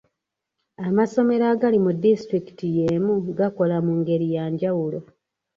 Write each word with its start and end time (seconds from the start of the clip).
Amasomero 0.87 1.43
agali 1.53 1.77
mu 1.85 1.91
disitulikiti 2.01 2.65
y'emu 2.75 3.13
gakola 3.37 3.77
mu 3.85 3.93
ngeri 3.99 4.27
ya 4.35 4.45
njawulo. 4.53 4.99